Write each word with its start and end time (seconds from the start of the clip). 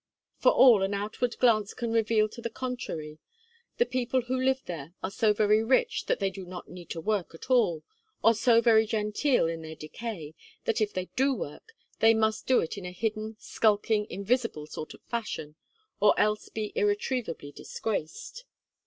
For 0.39 0.51
all 0.51 0.81
an 0.81 0.95
outward 0.95 1.37
glance 1.37 1.75
can 1.75 1.91
reveal 1.91 2.27
to 2.29 2.41
the 2.41 2.49
contrary, 2.49 3.19
the 3.77 3.85
people 3.85 4.21
who 4.21 4.35
live 4.43 4.63
there 4.65 4.95
are 5.03 5.11
so 5.11 5.31
very 5.31 5.63
rich 5.63 6.07
that 6.07 6.17
they 6.19 6.31
do 6.31 6.43
not 6.43 6.67
need 6.67 6.89
to 6.89 6.99
work 6.99 7.35
at 7.35 7.51
all, 7.51 7.83
or 8.23 8.33
so 8.33 8.61
very 8.61 8.87
genteel 8.87 9.47
in 9.47 9.61
their 9.61 9.75
decay, 9.75 10.33
that 10.65 10.81
if 10.81 10.91
they 10.91 11.11
do 11.15 11.35
work, 11.35 11.73
they 11.99 12.15
must 12.15 12.47
do 12.47 12.61
it 12.61 12.79
in 12.79 12.85
a 12.87 12.91
hidden, 12.91 13.35
skulking, 13.37 14.07
invisible 14.09 14.65
sort 14.65 14.95
of 14.95 15.03
fashion, 15.03 15.53
or 15.99 16.19
else 16.19 16.49
be 16.49 16.71
irretrievably 16.75 17.51
disgraced. 17.51 18.43